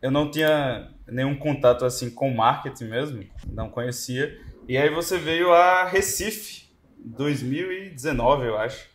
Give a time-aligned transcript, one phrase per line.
[0.00, 4.38] eu não tinha nenhum contato assim com marketing mesmo, não conhecia.
[4.68, 8.88] E aí você veio a Recife, 2019, eu acho.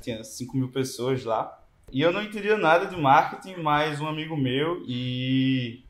[0.00, 1.58] Tinha 5 mil pessoas lá.
[1.92, 5.84] E eu não entendia nada de marketing, mas um amigo meu e,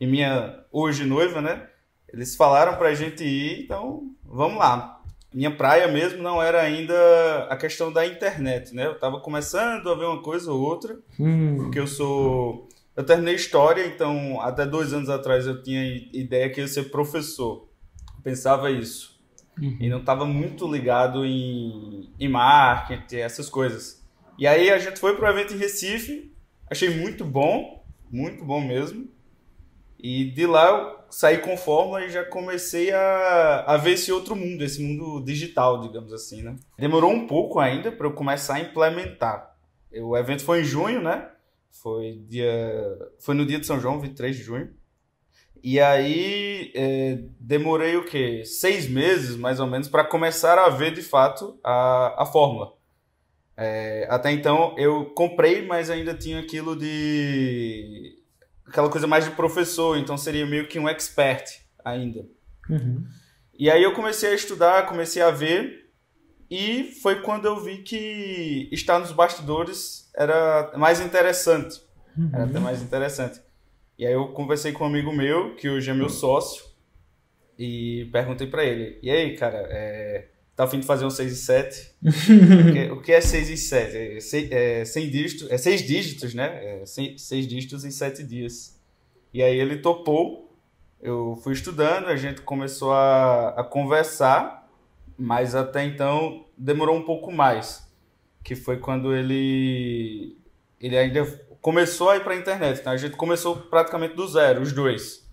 [0.00, 1.68] e minha hoje noiva, né?
[2.12, 5.00] Eles falaram pra gente ir, então vamos lá.
[5.32, 8.86] Minha praia mesmo não era ainda a questão da internet, né?
[8.86, 11.56] Eu tava começando a ver uma coisa ou outra, hum.
[11.56, 12.68] porque eu sou.
[12.98, 17.68] Eu terminei história, então até dois anos atrás eu tinha ideia que ia ser professor.
[18.16, 19.16] Eu pensava isso.
[19.56, 19.76] Uhum.
[19.78, 24.04] E não estava muito ligado em, em marketing, essas coisas.
[24.36, 26.34] E aí a gente foi pro evento em Recife,
[26.68, 29.06] achei muito bom, muito bom mesmo.
[29.96, 34.34] E de lá eu saí com fórmula e já comecei a, a ver esse outro
[34.34, 36.56] mundo, esse mundo digital, digamos assim, né?
[36.76, 39.54] Demorou um pouco ainda para eu começar a implementar.
[39.92, 41.28] O evento foi em junho, né?
[41.70, 42.48] Foi, dia,
[43.20, 44.74] foi no dia de São João, 23 de junho.
[45.62, 48.44] E aí é, demorei o quê?
[48.44, 52.72] Seis meses, mais ou menos, para começar a ver de fato a, a fórmula.
[53.56, 58.16] É, até então eu comprei, mas ainda tinha aquilo de.
[58.66, 61.44] aquela coisa mais de professor, então seria meio que um expert
[61.84, 62.24] ainda.
[62.70, 63.04] Uhum.
[63.58, 65.87] E aí eu comecei a estudar, comecei a ver,
[66.50, 71.80] e foi quando eu vi que estar nos bastidores era mais interessante.
[72.16, 72.30] Uhum.
[72.32, 73.40] Era até mais interessante.
[73.98, 76.64] E aí eu conversei com um amigo meu, que hoje é meu sócio,
[77.58, 81.32] e perguntei para ele: e aí, cara, é tá a fim de fazer um 6
[81.32, 81.90] e 7.
[82.90, 83.96] o que é 6 e 7?
[83.96, 86.80] É, seis, é, 100 dígitos, é 6 dígitos, né?
[86.80, 88.76] É 6 dígitos em 7 dias.
[89.32, 90.52] E aí ele topou,
[91.00, 94.57] eu fui estudando, a gente começou a, a conversar,
[95.18, 97.90] mas até então demorou um pouco mais,
[98.44, 100.38] que foi quando ele
[100.80, 101.26] ele ainda
[101.60, 105.28] começou a ir para a internet, então a gente começou praticamente do zero, os dois.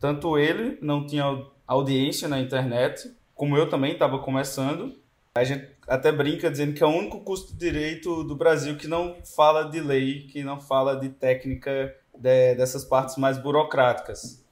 [0.00, 1.24] Tanto ele não tinha
[1.66, 4.98] audiência na internet, como eu também estava começando,
[5.34, 8.88] a gente até brinca dizendo que é o único curso de direito do Brasil que
[8.88, 14.44] não fala de lei, que não fala de técnica de, dessas partes mais burocráticas.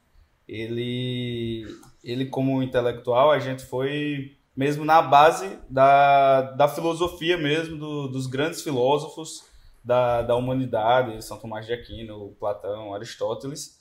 [0.47, 1.67] Ele,
[2.05, 8.27] ele como intelectual, a gente foi mesmo na base da, da filosofia mesmo, do, dos
[8.27, 9.45] grandes filósofos
[9.85, 13.79] da, da humanidade, São Tomás de Aquino, Platão, Aristóteles,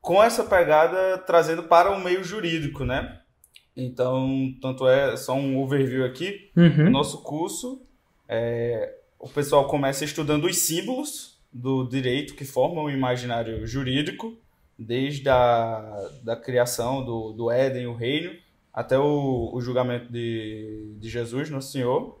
[0.00, 3.20] com essa pegada trazendo para o meio jurídico, né?
[3.76, 6.50] Então, tanto é só um overview aqui.
[6.56, 6.90] Uhum.
[6.90, 7.82] Nosso curso,
[8.28, 14.36] é, o pessoal começa estudando os símbolos do direito que formam o imaginário jurídico,
[14.78, 18.32] desde a da criação do, do Éden, o reino,
[18.72, 22.18] até o, o julgamento de, de Jesus, nosso Senhor.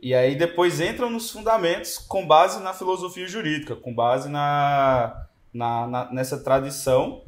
[0.00, 5.86] E aí depois entram nos fundamentos com base na filosofia jurídica, com base na, na,
[5.86, 7.22] na nessa tradição.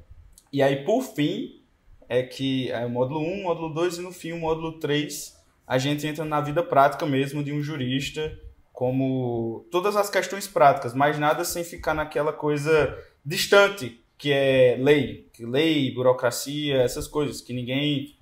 [0.52, 1.62] E aí, por fim,
[2.08, 5.34] é que é o módulo 1, módulo 2 e no fim o módulo 3
[5.66, 8.38] a gente entra na vida prática mesmo de um jurista,
[8.72, 15.28] como todas as questões práticas, mas nada sem ficar naquela coisa distante que é lei,
[15.38, 18.16] lei, burocracia, essas coisas que ninguém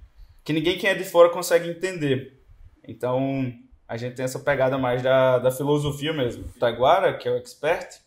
[0.45, 2.41] que ninguém quem é de fora consegue entender.
[2.87, 3.53] Então,
[3.87, 6.45] a gente tem essa pegada mais da, da filosofia mesmo.
[6.45, 8.01] O Taguara, que é o expert,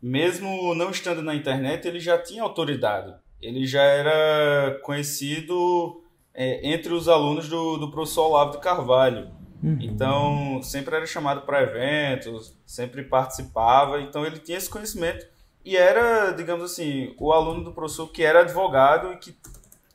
[0.00, 6.02] mesmo não estando na internet, ele já tinha autoridade ele já era conhecido
[6.34, 9.30] é, entre os alunos do, do professor Olavo de Carvalho.
[9.62, 9.78] Uhum.
[9.80, 15.26] Então, sempre era chamado para eventos, sempre participava, então ele tinha esse conhecimento
[15.64, 19.36] e era, digamos assim, o aluno do professor que era advogado e que,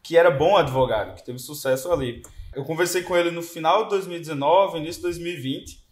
[0.05, 2.21] que era bom advogado, que teve sucesso ali.
[2.53, 5.83] Eu conversei com ele no final de 2019, início de 2020,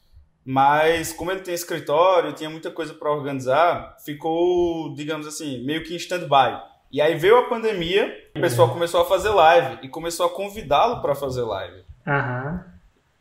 [0.45, 5.95] mas como ele tem escritório, tinha muita coisa para organizar, ficou, digamos assim, meio que
[5.95, 6.61] em stand-by.
[6.91, 8.75] E aí veio a pandemia, o pessoal uhum.
[8.75, 11.83] começou a fazer live e começou a convidá-lo para fazer live.
[12.05, 12.59] Uhum.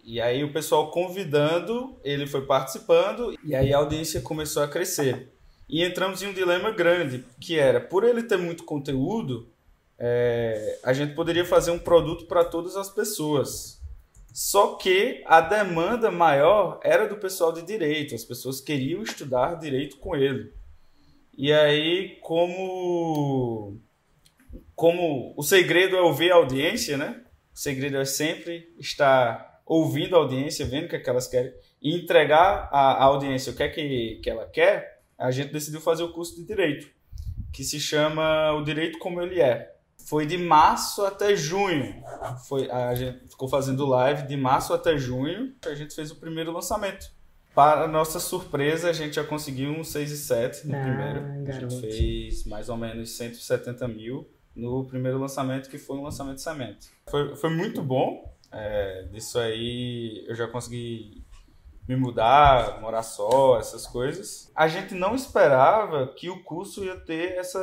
[0.05, 5.33] E aí o pessoal convidando, ele foi participando e aí a audiência começou a crescer.
[5.71, 9.49] E entramos em um dilema grande, que era, por ele ter muito conteúdo,
[10.05, 13.81] é, a gente poderia fazer um produto para todas as pessoas.
[14.35, 19.99] Só que a demanda maior era do pessoal de direito, as pessoas queriam estudar direito
[19.99, 20.53] com ele.
[21.39, 23.79] E aí, como,
[24.75, 27.23] como o segredo é ouvir a audiência, né?
[27.55, 31.53] O segredo é sempre estar ouvindo a audiência, vendo o que, é que elas querem,
[31.81, 36.03] e entregar à audiência o que é que, que ela quer, a gente decidiu fazer
[36.03, 36.89] o curso de Direito,
[37.53, 39.72] que se chama O Direito Como Ele É.
[40.07, 42.03] Foi de março até junho.
[42.49, 46.53] Foi, a gente ficou fazendo live de março até junho, a gente fez o primeiro
[46.53, 47.07] lançamento.
[47.55, 51.19] Para nossa surpresa, a gente já conseguiu um 6,7 no Ah, primeiro.
[51.21, 51.71] A garoto.
[51.71, 54.27] gente fez mais ou menos 170 mil
[54.57, 56.89] no primeiro lançamento, que foi um lançamento de semente.
[57.11, 58.31] Foi, foi muito bom.
[58.51, 61.25] É, disso aí eu já consegui
[61.89, 64.51] me mudar, morar só, essas coisas.
[64.55, 67.61] A gente não esperava que o curso ia ter essa,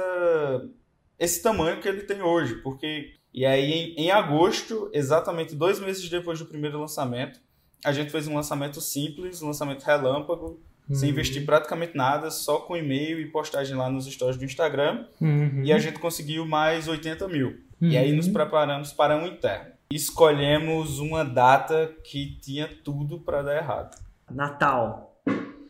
[1.19, 6.07] esse tamanho que ele tem hoje, porque e aí em, em agosto, exatamente dois meses
[6.09, 7.39] depois do primeiro lançamento,
[7.85, 10.59] a gente fez um lançamento simples, um lançamento relâmpago,
[10.91, 11.13] sem Uhum.
[11.13, 15.61] investir praticamente nada, só com e-mail e postagem lá nos stories do Instagram, Uhum.
[15.63, 17.59] e a gente conseguiu mais 80 mil.
[17.79, 18.17] E aí Uhum.
[18.17, 19.71] nos preparamos para um interno.
[19.91, 23.97] Escolhemos uma data que tinha tudo para dar errado.
[24.29, 25.15] Natal.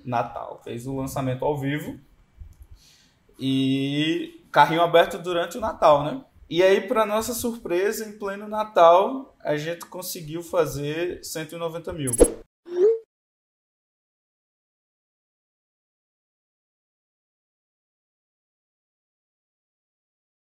[0.05, 0.61] Natal.
[0.63, 1.99] Fez o lançamento ao vivo
[3.39, 6.21] e carrinho aberto durante o Natal, né?
[6.49, 12.11] E aí, para nossa surpresa, em pleno Natal, a gente conseguiu fazer 190 mil.